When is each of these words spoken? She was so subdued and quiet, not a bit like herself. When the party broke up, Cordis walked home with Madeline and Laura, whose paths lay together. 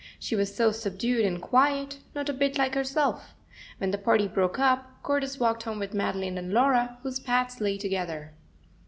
She 0.17 0.35
was 0.35 0.55
so 0.55 0.71
subdued 0.71 1.23
and 1.25 1.39
quiet, 1.39 1.99
not 2.15 2.27
a 2.27 2.33
bit 2.33 2.57
like 2.57 2.73
herself. 2.73 3.35
When 3.77 3.91
the 3.91 3.99
party 3.99 4.27
broke 4.27 4.57
up, 4.57 4.99
Cordis 5.03 5.39
walked 5.39 5.61
home 5.61 5.77
with 5.77 5.93
Madeline 5.93 6.39
and 6.39 6.51
Laura, 6.51 6.97
whose 7.03 7.19
paths 7.19 7.61
lay 7.61 7.77
together. 7.77 8.33